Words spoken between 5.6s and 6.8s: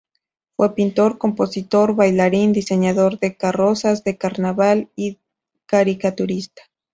caricaturista.